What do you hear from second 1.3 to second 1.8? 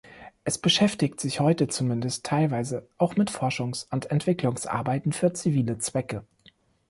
heute